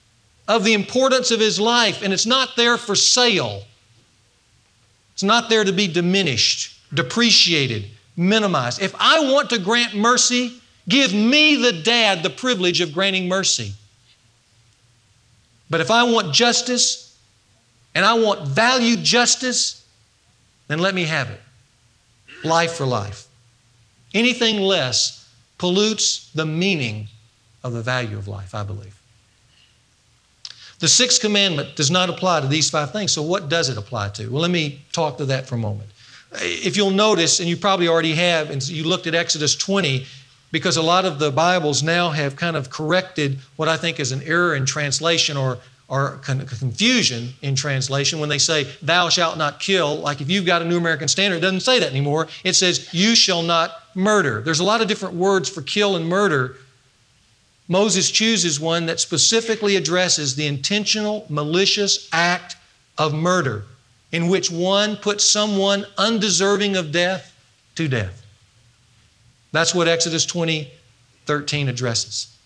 [0.46, 3.64] of the importance of his life, and it's not there for sale.
[5.12, 8.80] It's not there to be diminished, depreciated, minimized.
[8.80, 13.72] If I want to grant mercy, give me, the dad, the privilege of granting mercy.
[15.68, 17.18] But if I want justice
[17.96, 19.84] and I want valued justice,
[20.68, 21.40] then let me have it.
[22.44, 23.26] Life for life.
[24.14, 25.25] Anything less
[25.58, 27.08] pollutes the meaning
[27.64, 29.00] of the value of life, I believe.
[30.78, 34.10] The sixth commandment does not apply to these five things, so what does it apply
[34.10, 34.28] to?
[34.28, 35.88] Well, let me talk to that for a moment.
[36.32, 40.04] If you'll notice, and you probably already have, and you looked at Exodus 20,
[40.52, 44.12] because a lot of the Bibles now have kind of corrected what I think is
[44.12, 49.60] an error in translation or, or confusion in translation when they say, Thou shalt not
[49.60, 49.96] kill.
[49.96, 52.26] Like if you've got a New American Standard, it doesn't say that anymore.
[52.42, 54.40] It says, You shall not murder.
[54.40, 56.56] There's a lot of different words for kill and murder.
[57.68, 62.56] Moses chooses one that specifically addresses the intentional, malicious act
[62.98, 63.64] of murder,
[64.12, 67.32] in which one puts someone undeserving of death
[67.76, 68.24] to death.
[69.52, 70.70] That's what Exodus 20,
[71.26, 72.36] 13 addresses.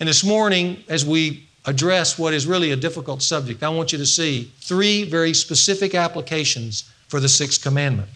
[0.00, 3.98] And this morning, as we address what is really a difficult subject, I want you
[3.98, 8.08] to see three very specific applications for the sixth commandment.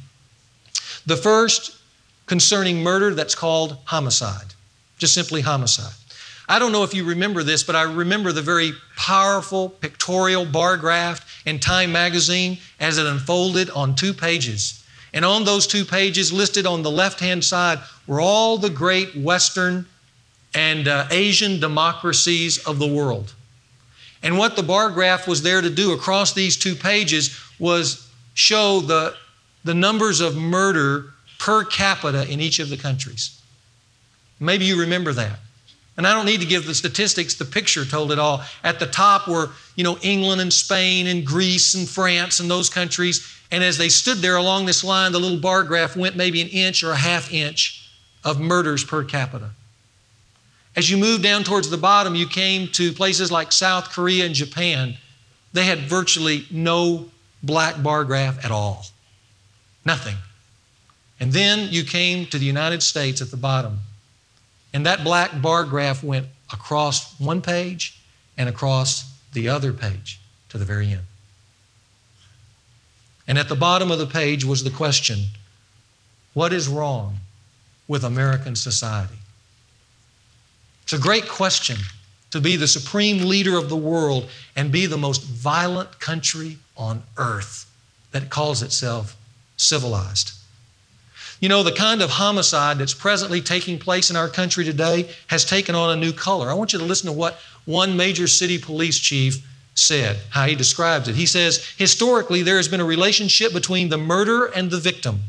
[1.04, 1.76] The first
[2.26, 4.54] concerning murder, that's called homicide,
[4.96, 5.92] just simply homicide.
[6.48, 10.78] I don't know if you remember this, but I remember the very powerful pictorial bar
[10.78, 14.82] graph in Time magazine as it unfolded on two pages.
[15.12, 19.14] And on those two pages, listed on the left hand side, were all the great
[19.14, 19.84] Western
[20.54, 23.34] and uh, Asian democracies of the world.
[24.22, 28.80] And what the bar graph was there to do across these two pages was show
[28.80, 29.14] the,
[29.64, 33.40] the numbers of murder per capita in each of the countries.
[34.38, 35.38] Maybe you remember that.
[35.96, 38.42] And I don't need to give the statistics, the picture told it all.
[38.64, 42.70] At the top were, you know, England and Spain and Greece and France and those
[42.70, 43.26] countries.
[43.50, 46.48] And as they stood there along this line, the little bar graph went maybe an
[46.48, 47.90] inch or a half inch
[48.24, 49.50] of murders per capita.
[50.74, 54.34] As you moved down towards the bottom, you came to places like South Korea and
[54.34, 54.96] Japan.
[55.52, 57.10] They had virtually no
[57.42, 58.86] black bar graph at all.
[59.84, 60.16] Nothing.
[61.20, 63.80] And then you came to the United States at the bottom.
[64.72, 67.98] And that black bar graph went across one page
[68.38, 71.02] and across the other page to the very end.
[73.28, 75.26] And at the bottom of the page was the question
[76.34, 77.18] What is wrong
[77.86, 79.21] with American society?
[80.92, 81.78] It's a great question
[82.32, 87.02] to be the supreme leader of the world and be the most violent country on
[87.16, 87.64] earth
[88.10, 89.16] that calls itself
[89.56, 90.32] civilized.
[91.40, 95.46] You know, the kind of homicide that's presently taking place in our country today has
[95.46, 96.50] taken on a new color.
[96.50, 100.54] I want you to listen to what one major city police chief said, how he
[100.54, 101.14] describes it.
[101.14, 105.20] He says, historically, there has been a relationship between the murderer and the victim.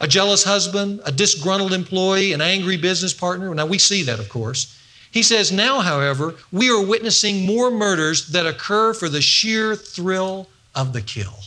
[0.00, 3.52] A jealous husband, a disgruntled employee, an angry business partner.
[3.56, 4.78] Now, we see that, of course.
[5.14, 10.48] He says, now, however, we are witnessing more murders that occur for the sheer thrill
[10.74, 11.38] of the kill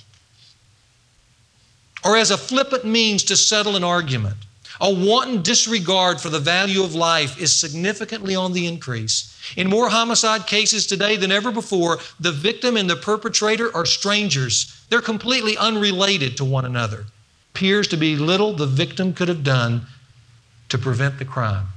[2.08, 4.38] or as a flippant means to settle an argument.
[4.80, 9.38] A wanton disregard for the value of life is significantly on the increase.
[9.58, 14.86] In more homicide cases today than ever before, the victim and the perpetrator are strangers.
[14.89, 17.06] They're completely unrelated to one another.
[17.56, 19.88] Appears to be little the victim could have done
[20.69, 21.67] to prevent the crime,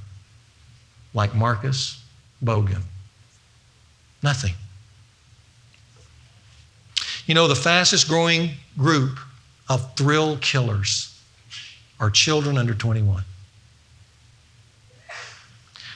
[1.13, 2.03] like Marcus
[2.43, 2.81] Bogan.
[4.23, 4.53] Nothing.
[7.25, 9.19] You know, the fastest growing group
[9.69, 11.19] of thrill killers
[11.99, 13.23] are children under 21.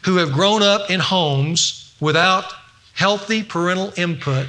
[0.04, 2.54] who have grown up in homes without
[2.94, 4.46] healthy parental input,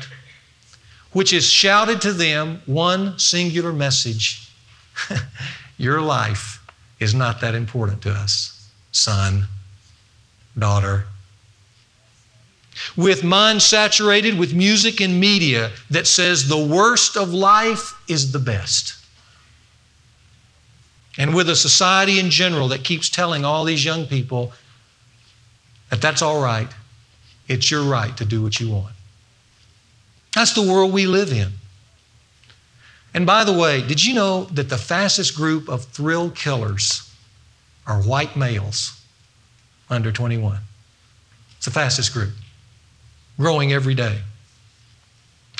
[1.12, 4.46] which is shouted to them one singular message
[5.78, 6.62] Your life
[7.00, 9.46] is not that important to us, son,
[10.58, 11.06] daughter.
[12.96, 18.38] With minds saturated with music and media that says the worst of life is the
[18.38, 18.94] best.
[21.18, 24.52] And with a society in general that keeps telling all these young people
[25.90, 26.68] that that's all right,
[27.48, 28.94] it's your right to do what you want.
[30.34, 31.52] That's the world we live in.
[33.14, 37.10] And by the way, did you know that the fastest group of thrill killers
[37.86, 38.95] are white males
[39.90, 40.58] under 21?
[41.56, 42.30] It's the fastest group,
[43.38, 44.18] growing every day.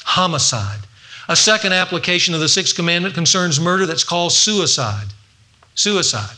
[0.03, 0.81] Homicide.
[1.29, 5.09] A second application of the sixth commandment concerns murder that's called suicide.
[5.75, 6.37] Suicide.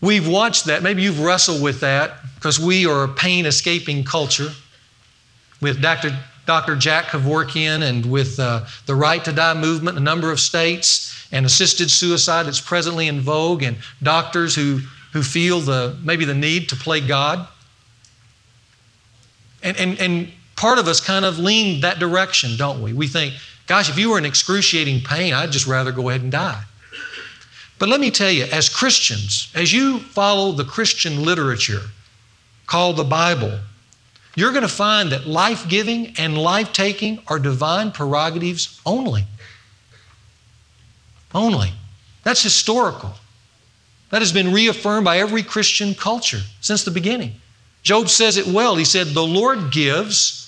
[0.00, 0.82] We've watched that.
[0.82, 4.50] Maybe you've wrestled with that because we are a pain escaping culture
[5.60, 6.16] with Dr.
[6.46, 6.74] Dr.
[6.74, 11.46] Jack Kevorkian and with uh, the Right to Die movement a number of states and
[11.46, 14.80] assisted suicide that's presently in vogue and doctors who,
[15.12, 17.46] who feel the, maybe the need to play God.
[19.62, 22.92] And, and, and part of us kind of lean that direction, don't we?
[22.92, 23.34] We think,
[23.66, 26.62] gosh, if you were in excruciating pain, I'd just rather go ahead and die.
[27.78, 31.80] But let me tell you, as Christians, as you follow the Christian literature
[32.66, 33.58] called the Bible,
[34.36, 39.24] you're going to find that life giving and life taking are divine prerogatives only.
[41.34, 41.72] Only.
[42.22, 43.14] That's historical.
[44.10, 47.34] That has been reaffirmed by every Christian culture since the beginning.
[47.82, 48.76] Job says it well.
[48.76, 50.40] He said, The Lord gives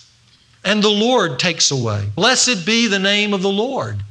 [0.65, 2.09] and the Lord takes away.
[2.15, 4.03] Blessed be the name of the Lord.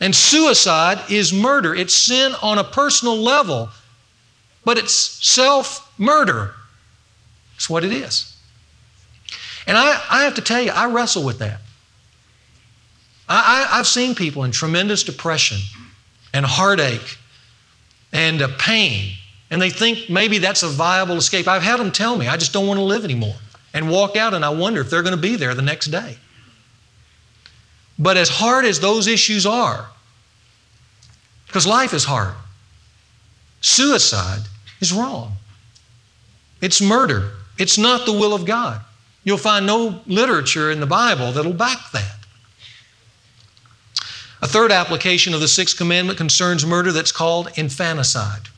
[0.00, 1.74] And suicide is murder.
[1.74, 3.70] It's sin on a personal level,
[4.64, 6.54] but it's self murder.
[7.56, 8.36] It's what it is.
[9.66, 11.60] And I, I have to tell you, I wrestle with that.
[13.28, 15.58] I, I, I've seen people in tremendous depression
[16.34, 17.18] and heartache
[18.12, 19.12] and pain,
[19.50, 21.48] and they think maybe that's a viable escape.
[21.48, 23.36] I've had them tell me, I just don't want to live anymore,
[23.72, 26.16] and walk out, and I wonder if they're going to be there the next day.
[27.98, 29.86] But as hard as those issues are,
[31.46, 32.34] because life is hard,
[33.60, 34.42] suicide
[34.80, 35.32] is wrong.
[36.60, 37.32] It's murder.
[37.58, 38.80] It's not the will of God.
[39.24, 42.16] You'll find no literature in the Bible that'll back that.
[44.42, 48.48] A third application of the sixth commandment concerns murder that's called infanticide.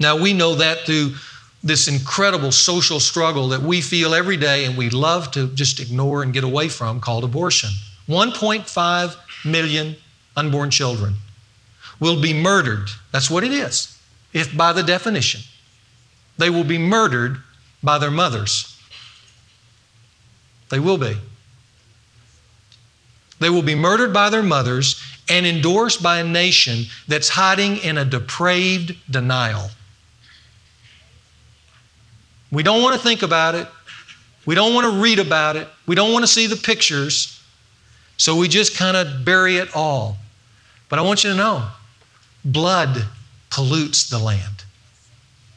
[0.00, 1.14] Now, we know that through
[1.62, 6.24] this incredible social struggle that we feel every day and we love to just ignore
[6.24, 7.70] and get away from called abortion.
[8.08, 9.94] 1.5 million
[10.36, 11.14] unborn children
[12.00, 12.88] will be murdered.
[13.12, 13.96] That's what it is,
[14.32, 15.42] if by the definition.
[16.38, 17.40] They will be murdered
[17.84, 18.76] by their mothers.
[20.70, 21.16] They will be.
[23.42, 27.98] They will be murdered by their mothers and endorsed by a nation that's hiding in
[27.98, 29.70] a depraved denial.
[32.50, 33.66] We don't want to think about it.
[34.44, 35.68] We don't want to read about it.
[35.86, 37.40] We don't want to see the pictures.
[38.16, 40.18] So we just kind of bury it all.
[40.88, 41.66] But I want you to know
[42.44, 43.06] blood
[43.50, 44.64] pollutes the land,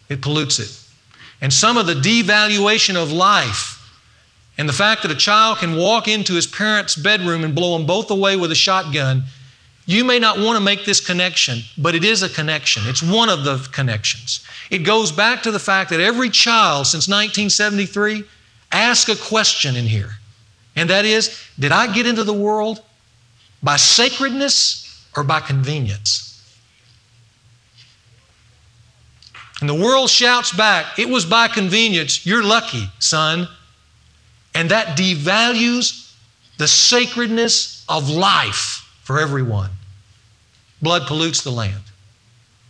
[0.09, 0.81] it pollutes it.
[1.41, 3.74] And some of the devaluation of life
[4.57, 7.85] and the fact that a child can walk into his parents' bedroom and blow them
[7.85, 9.23] both away with a shotgun,
[9.85, 12.83] you may not want to make this connection, but it is a connection.
[12.85, 14.45] It's one of the connections.
[14.71, 18.23] It goes back to the fact that every child since 1973
[18.71, 20.17] asked a question in here
[20.75, 22.83] and that is, did I get into the world
[23.63, 26.31] by sacredness or by convenience?
[29.61, 32.25] And the world shouts back, it was by convenience.
[32.25, 33.47] You're lucky, son.
[34.55, 36.13] And that devalues
[36.57, 39.69] the sacredness of life for everyone.
[40.81, 41.81] Blood pollutes the land.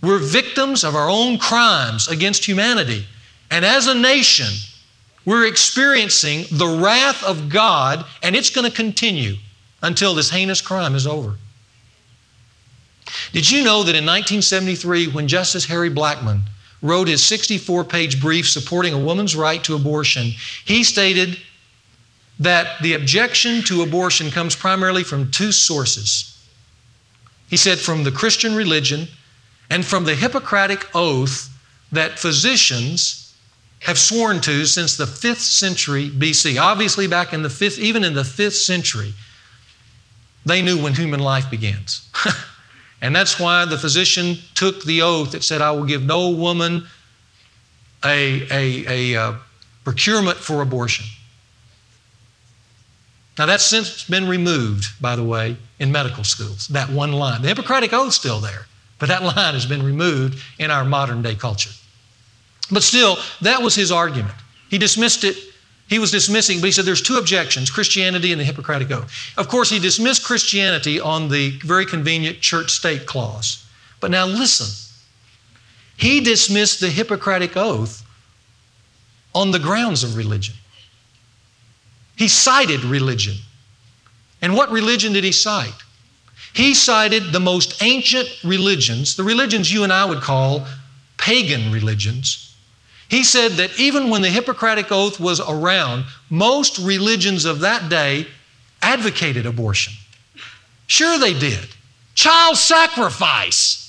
[0.02, 3.06] We're victims of our own crimes against humanity.
[3.52, 4.54] And as a nation,
[5.26, 9.36] we're experiencing the wrath of God, and it's going to continue
[9.82, 11.36] until this heinous crime is over.
[13.32, 16.42] Did you know that in 1973, when Justice Harry Blackmun
[16.82, 20.32] wrote his 64 page brief supporting a woman's right to abortion,
[20.66, 21.40] he stated
[22.40, 26.32] that the objection to abortion comes primarily from two sources.
[27.50, 29.08] He said from the Christian religion
[29.70, 31.50] and from the Hippocratic oath
[31.92, 33.34] that physicians
[33.82, 36.60] have sworn to since the 5th century BC.
[36.60, 39.14] Obviously, back in the 5th, even in the 5th century,
[40.46, 42.10] they knew when human life begins.
[43.02, 46.88] and that's why the physician took the oath that said, I will give no woman
[48.04, 49.34] a, a, a uh,
[49.84, 51.06] procurement for abortion.
[53.38, 57.42] Now, that's since been removed, by the way, in medical schools, that one line.
[57.42, 58.68] The Hippocratic Oath's still there,
[58.98, 61.72] but that line has been removed in our modern day culture.
[62.72, 64.36] But still, that was his argument.
[64.70, 65.38] He dismissed it.
[65.88, 69.12] He was dismissing, but he said there's two objections Christianity and the Hippocratic Oath.
[69.38, 73.64] Of course, he dismissed Christianity on the very convenient church state clause.
[74.00, 74.68] But now listen,
[75.98, 78.04] he dismissed the Hippocratic Oath
[79.36, 80.56] on the grounds of religion.
[82.16, 83.36] He cited religion.
[84.41, 85.74] And what religion did he cite?
[86.53, 90.66] He cited the most ancient religions, the religions you and I would call
[91.18, 92.55] pagan religions.
[93.09, 98.28] He said that even when the Hippocratic Oath was around, most religions of that day
[98.82, 99.93] advocated abortion.
[100.88, 101.68] Sure, they did.
[102.13, 103.82] Child sacrifice.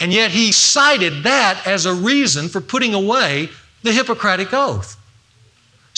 [0.00, 3.48] And yet he cited that as a reason for putting away
[3.82, 4.97] the Hippocratic Oath.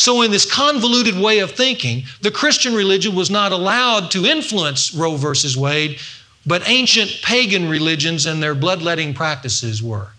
[0.00, 4.94] So, in this convoluted way of thinking, the Christian religion was not allowed to influence
[4.94, 5.98] Roe versus Wade,
[6.46, 10.12] but ancient pagan religions and their bloodletting practices were.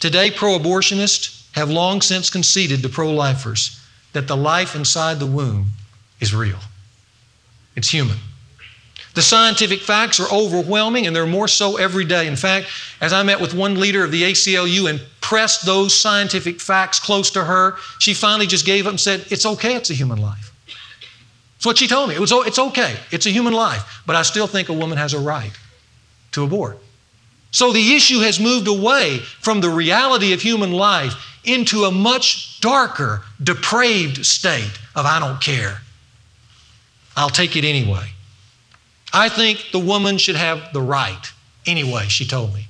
[0.00, 3.78] Today, pro abortionists have long since conceded to pro lifers
[4.14, 5.72] that the life inside the womb
[6.20, 6.60] is real,
[7.76, 8.16] it's human.
[9.16, 12.26] The scientific facts are overwhelming, and they're more so every day.
[12.26, 12.66] In fact,
[13.00, 17.30] as I met with one leader of the ACLU and pressed those scientific facts close
[17.30, 20.52] to her, she finally just gave up and said, It's okay, it's a human life.
[20.66, 22.14] That's what she told me.
[22.14, 25.14] It was, it's okay, it's a human life, but I still think a woman has
[25.14, 25.52] a right
[26.32, 26.78] to abort.
[27.52, 32.60] So the issue has moved away from the reality of human life into a much
[32.60, 35.80] darker, depraved state of I don't care.
[37.16, 38.10] I'll take it anyway.
[39.16, 41.32] I think the woman should have the right
[41.64, 42.68] anyway, she told me.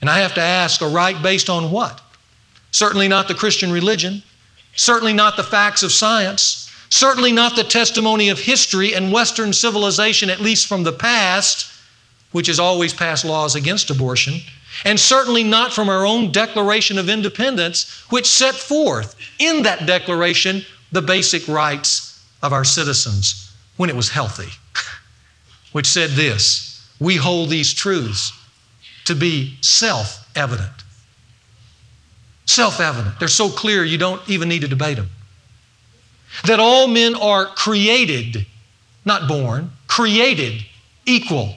[0.00, 2.00] And I have to ask a right based on what?
[2.70, 4.22] Certainly not the Christian religion,
[4.76, 10.30] certainly not the facts of science, certainly not the testimony of history and Western civilization,
[10.30, 11.68] at least from the past,
[12.30, 14.34] which has always passed laws against abortion,
[14.84, 20.64] and certainly not from our own Declaration of Independence, which set forth in that declaration
[20.92, 24.52] the basic rights of our citizens when it was healthy
[25.72, 28.32] which said this We hold these truths
[29.06, 30.70] to be self evident.
[32.46, 33.18] Self evident.
[33.18, 35.10] They're so clear you don't even need to debate them.
[36.44, 38.46] That all men are created,
[39.04, 40.64] not born, created
[41.04, 41.56] equal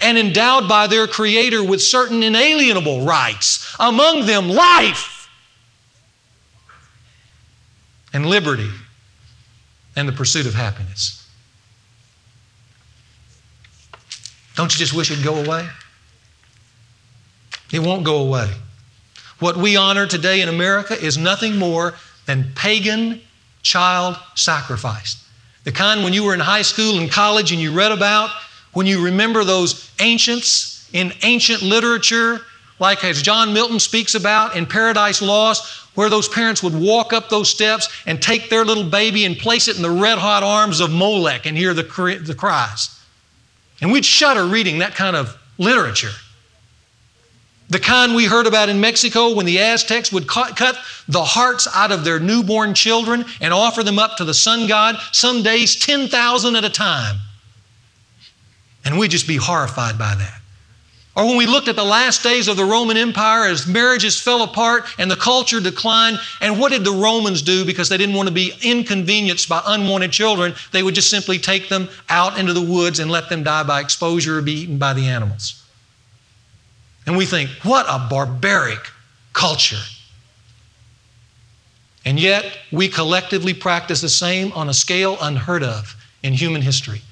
[0.00, 5.28] and endowed by their Creator with certain inalienable rights, among them life
[8.12, 8.70] and liberty
[9.96, 11.17] and the pursuit of happiness.
[14.58, 15.68] Don't you just wish it'd go away?
[17.72, 18.50] It won't go away.
[19.38, 21.94] What we honor today in America is nothing more
[22.26, 23.20] than pagan
[23.62, 25.24] child sacrifice.
[25.62, 28.30] The kind when you were in high school and college and you read about,
[28.72, 32.40] when you remember those ancients in ancient literature,
[32.80, 37.28] like as John Milton speaks about in Paradise Lost, where those parents would walk up
[37.28, 40.80] those steps and take their little baby and place it in the red hot arms
[40.80, 41.84] of Molech and hear the,
[42.24, 42.97] the cries.
[43.80, 46.12] And we'd shudder reading that kind of literature.
[47.70, 51.92] The kind we heard about in Mexico when the Aztecs would cut the hearts out
[51.92, 56.56] of their newborn children and offer them up to the sun god, some days 10,000
[56.56, 57.16] at a time.
[58.84, 60.37] And we'd just be horrified by that.
[61.18, 64.44] Or when we looked at the last days of the Roman Empire as marriages fell
[64.44, 68.28] apart and the culture declined, and what did the Romans do because they didn't want
[68.28, 70.54] to be inconvenienced by unwanted children?
[70.70, 73.80] They would just simply take them out into the woods and let them die by
[73.80, 75.60] exposure or be eaten by the animals.
[77.04, 78.88] And we think, what a barbaric
[79.32, 79.82] culture.
[82.04, 87.02] And yet, we collectively practice the same on a scale unheard of in human history.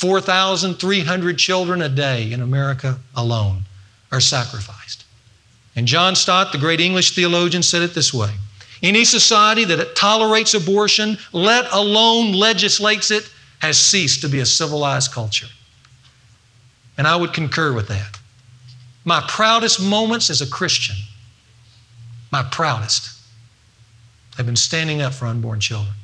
[0.00, 3.62] 4,300 children a day in America alone
[4.10, 5.04] are sacrificed.
[5.76, 8.30] And John Stott, the great English theologian, said it this way
[8.82, 13.30] Any society that tolerates abortion, let alone legislates it,
[13.60, 15.48] has ceased to be a civilized culture.
[16.96, 18.18] And I would concur with that.
[19.04, 20.96] My proudest moments as a Christian,
[22.32, 23.10] my proudest,
[24.36, 25.94] have been standing up for unborn children.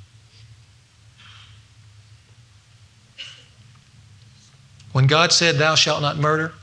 [4.97, 6.55] When God said, Thou shalt not murder,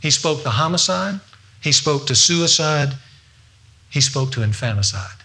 [0.00, 1.18] He spoke to homicide,
[1.60, 2.92] He spoke to suicide,
[3.90, 5.18] He spoke to infanticide.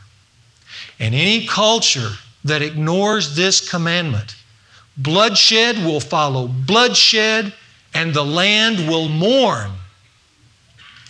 [0.97, 2.09] And any culture
[2.43, 4.35] that ignores this commandment,
[4.97, 7.53] bloodshed will follow bloodshed,
[7.93, 9.69] and the land will mourn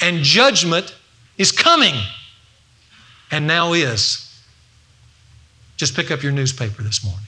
[0.02, 0.94] and judgment
[1.38, 1.96] is coming
[3.32, 4.30] and now is.
[5.78, 7.27] Just pick up your newspaper this morning.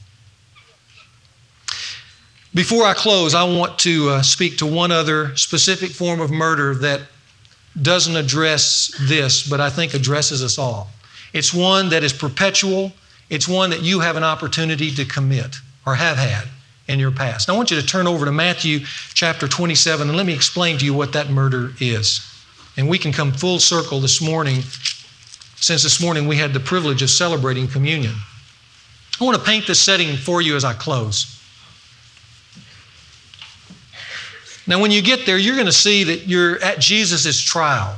[2.54, 6.74] Before I close, I want to uh, speak to one other specific form of murder
[6.76, 7.02] that
[7.80, 10.89] doesn't address this, but I think addresses us all.
[11.32, 12.91] It's one that is perpetual,
[13.30, 16.47] it's one that you have an opportunity to commit or have had
[16.88, 17.47] in your past.
[17.47, 18.80] Now, I want you to turn over to Matthew
[19.14, 22.26] chapter 27 and let me explain to you what that murder is.
[22.78, 24.62] And we can come full circle this morning,
[25.56, 28.16] since this morning we had the privilege of celebrating communion.
[29.22, 31.39] I want to paint this setting for you as I close.
[34.70, 37.98] Now, when you get there, you're going to see that you're at Jesus' trial.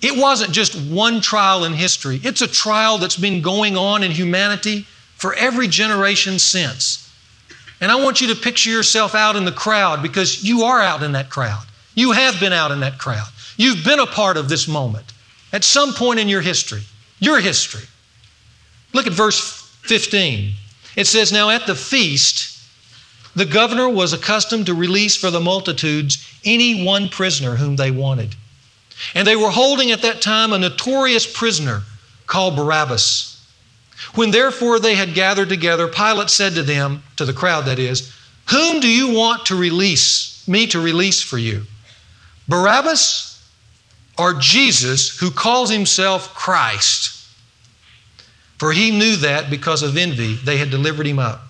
[0.00, 4.12] It wasn't just one trial in history, it's a trial that's been going on in
[4.12, 4.86] humanity
[5.16, 7.12] for every generation since.
[7.80, 11.02] And I want you to picture yourself out in the crowd because you are out
[11.02, 11.64] in that crowd.
[11.96, 13.26] You have been out in that crowd.
[13.56, 15.12] You've been a part of this moment
[15.52, 16.82] at some point in your history,
[17.18, 17.88] your history.
[18.92, 19.40] Look at verse
[19.82, 20.52] 15.
[20.94, 22.51] It says, Now at the feast,
[23.34, 28.34] the governor was accustomed to release for the multitudes any one prisoner whom they wanted.
[29.14, 31.82] And they were holding at that time a notorious prisoner
[32.26, 33.28] called Barabbas.
[34.14, 38.12] When therefore they had gathered together, Pilate said to them, to the crowd that is,
[38.50, 41.62] Whom do you want to release, me to release for you?
[42.48, 43.32] Barabbas
[44.18, 47.18] or Jesus, who calls himself Christ?
[48.58, 51.41] For he knew that because of envy they had delivered him up.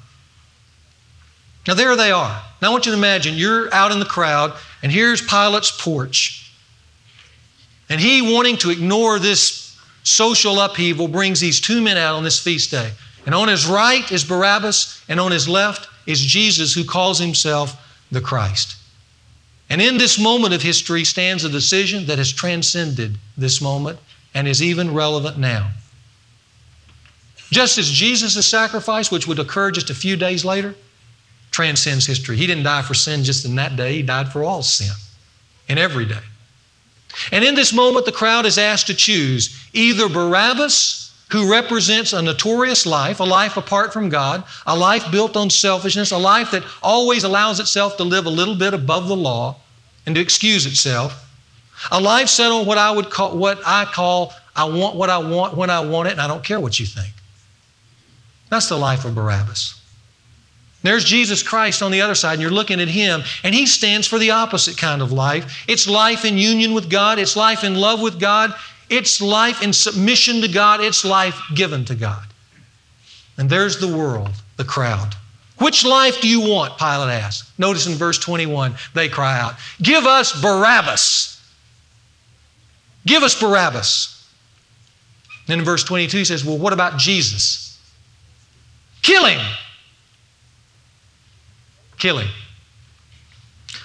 [1.66, 2.42] Now, there they are.
[2.60, 4.52] Now, I want you to imagine you're out in the crowd,
[4.82, 6.52] and here's Pilate's porch.
[7.88, 12.40] And he, wanting to ignore this social upheaval, brings these two men out on this
[12.40, 12.90] feast day.
[13.26, 17.76] And on his right is Barabbas, and on his left is Jesus, who calls himself
[18.10, 18.76] the Christ.
[19.70, 23.98] And in this moment of history stands a decision that has transcended this moment
[24.34, 25.70] and is even relevant now.
[27.50, 30.74] Just as Jesus' sacrifice, which would occur just a few days later,
[31.53, 32.36] transcends history.
[32.36, 34.92] He didn't die for sin just in that day, He died for all sin
[35.68, 36.18] in every day.
[37.30, 42.20] And in this moment, the crowd is asked to choose either Barabbas, who represents a
[42.20, 46.62] notorious life, a life apart from God, a life built on selfishness, a life that
[46.82, 49.57] always allows itself to live a little bit above the law
[50.05, 51.30] and to excuse itself,
[51.90, 55.18] a life set on what I would call what I call I want what I
[55.18, 57.12] want when I want it, and I don't care what you think.
[58.50, 59.81] That's the life of Barabbas.
[60.82, 64.06] There's Jesus Christ on the other side, and you're looking at Him, and He stands
[64.06, 65.64] for the opposite kind of life.
[65.68, 68.52] It's life in union with God, it's life in love with God,
[68.90, 72.26] it's life in submission to God, it's life given to God.
[73.38, 75.14] And there's the world, the crowd.
[75.58, 76.76] Which life do you want?
[76.76, 77.56] Pilate asked.
[77.58, 81.40] Notice in verse 21, they cry out, Give us Barabbas.
[83.06, 84.28] Give us Barabbas.
[85.46, 87.78] Then in verse 22, he says, Well, what about Jesus?
[89.02, 89.40] Kill him
[92.03, 92.28] killing.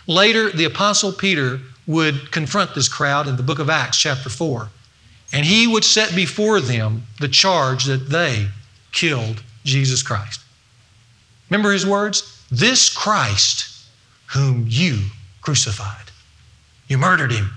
[0.08, 4.70] Later, the Apostle Peter would confront this crowd in the book of Acts, chapter 4,
[5.32, 8.48] and he would set before them the charge that they
[8.92, 10.42] killed Jesus Christ.
[11.52, 12.44] Remember his words?
[12.50, 13.86] This Christ
[14.34, 14.98] whom you
[15.42, 16.10] crucified.
[16.88, 17.52] You murdered him.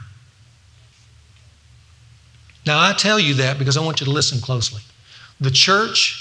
[2.66, 4.82] Now, I tell you that because I want you to listen closely.
[5.40, 6.19] The church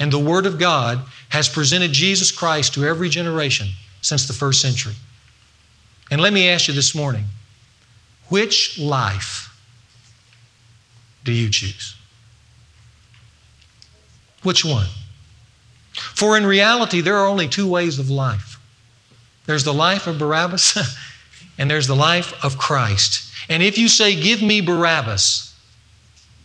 [0.00, 3.68] and the Word of God has presented Jesus Christ to every generation
[4.00, 4.94] since the first century.
[6.10, 7.26] And let me ask you this morning
[8.30, 9.46] which life
[11.22, 11.94] do you choose?
[14.42, 14.86] Which one?
[15.92, 18.56] For in reality, there are only two ways of life
[19.46, 20.78] there's the life of Barabbas,
[21.58, 23.32] and there's the life of Christ.
[23.48, 25.49] And if you say, Give me Barabbas,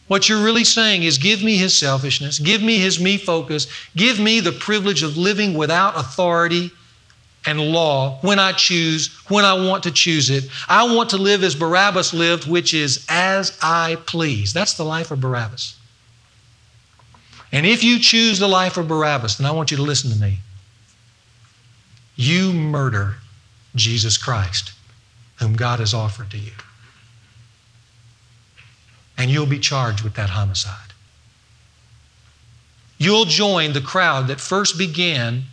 [0.07, 4.19] what you're really saying is give me his selfishness, give me his me focus, give
[4.19, 6.71] me the privilege of living without authority
[7.47, 10.49] and law when I choose, when I want to choose it.
[10.67, 14.53] I want to live as Barabbas lived, which is as I please.
[14.53, 15.75] That's the life of Barabbas.
[17.51, 20.19] And if you choose the life of Barabbas, then I want you to listen to
[20.19, 20.39] me.
[22.15, 23.15] You murder
[23.75, 24.71] Jesus Christ,
[25.39, 26.51] whom God has offered to you
[29.17, 30.93] and you'll be charged with that homicide.
[32.97, 35.43] You'll join the crowd that first began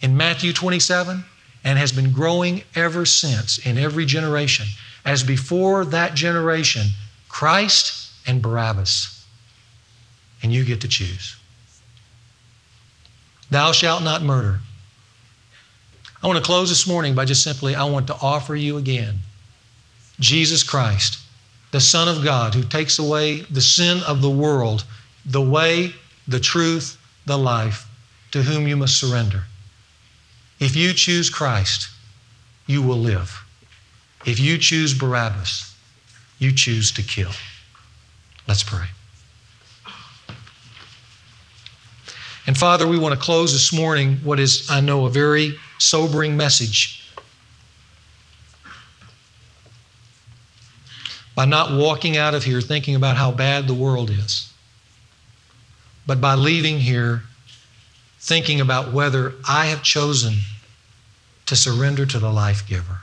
[0.00, 1.24] in Matthew 27
[1.64, 4.66] and has been growing ever since in every generation.
[5.04, 6.88] As before that generation,
[7.28, 9.24] Christ and Barabbas.
[10.42, 11.36] And you get to choose.
[13.50, 14.60] Thou shalt not murder.
[16.22, 19.18] I want to close this morning by just simply, I want to offer you again
[20.18, 21.18] Jesus Christ,
[21.70, 24.84] the Son of God, who takes away the sin of the world,
[25.24, 25.94] the way,
[26.26, 27.86] the truth, the life,
[28.32, 29.44] to whom you must surrender.
[30.58, 31.88] If you choose Christ,
[32.66, 33.44] you will live.
[34.26, 35.74] If you choose Barabbas,
[36.38, 37.30] you choose to kill.
[38.46, 38.86] Let's pray.
[42.46, 46.36] And Father, we want to close this morning what is, I know, a very sobering
[46.36, 46.99] message
[51.40, 54.52] by not walking out of here thinking about how bad the world is,
[56.06, 57.22] but by leaving here
[58.18, 60.34] thinking about whether I have chosen
[61.46, 62.98] to surrender to the life giver.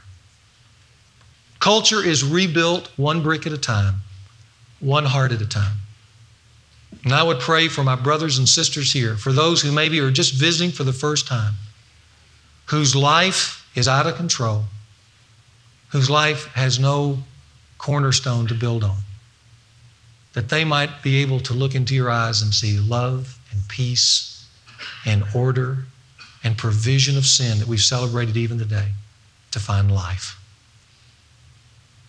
[1.60, 4.02] Culture is rebuilt one brick at a time,
[4.82, 5.78] one heart at a time.
[7.06, 10.12] And I would pray for my brothers and sisters here, for those who maybe are
[10.12, 11.56] just visiting for the first time,
[12.68, 14.66] whose life is out of control,
[15.90, 17.24] whose life has no
[17.78, 18.98] cornerstone to build on,
[20.34, 24.46] that they might be able to look into your eyes and see love and peace
[25.06, 25.86] and order
[26.44, 28.90] and provision of sin that we've celebrated even today
[29.52, 30.40] to find life.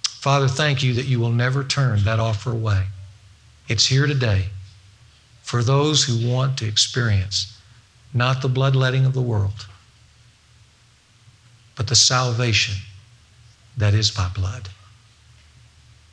[0.03, 2.85] Father, thank you that you will never turn that offer away.
[3.69, 4.47] It's here today
[5.43, 7.59] for those who want to experience
[8.13, 9.67] not the bloodletting of the world,
[11.77, 12.75] but the salvation
[13.77, 14.69] that is by blood.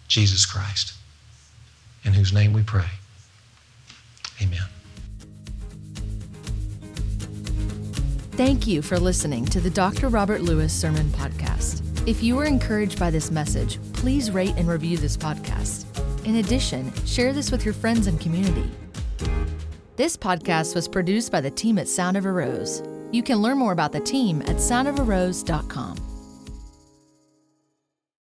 [0.08, 0.94] Jesus Christ,
[2.04, 2.86] in whose name we pray.
[4.42, 4.62] Amen.
[8.36, 10.10] Thank you for listening to the Dr.
[10.10, 11.82] Robert Lewis Sermon Podcast.
[12.08, 15.86] If you were encouraged by this message, please rate and review this podcast.
[16.26, 18.70] In addition, share this with your friends and community.
[19.96, 22.84] This podcast was produced by the team at Sound of a Rose.
[23.12, 26.15] You can learn more about the team at soundofarose.com.